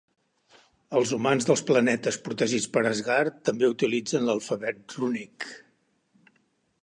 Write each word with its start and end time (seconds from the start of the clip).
Els 0.99 1.11
humans 1.17 1.45
dels 1.49 1.61
planetes 1.67 2.17
protegits 2.29 2.65
per 2.77 2.83
Asgard 2.93 3.37
també 3.49 3.69
utilitzen 3.75 4.27
l'alfabet 4.29 4.99
rúnic. 5.03 5.49